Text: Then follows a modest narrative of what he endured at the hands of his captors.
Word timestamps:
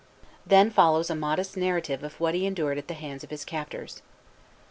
Then 0.47 0.71
follows 0.71 1.11
a 1.11 1.15
modest 1.15 1.55
narrative 1.55 2.01
of 2.01 2.19
what 2.19 2.33
he 2.33 2.47
endured 2.47 2.79
at 2.79 2.87
the 2.87 2.95
hands 2.95 3.23
of 3.23 3.29
his 3.29 3.45
captors. 3.45 4.01